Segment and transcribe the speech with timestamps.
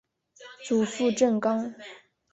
[0.65, 1.75] 祖父郑刚。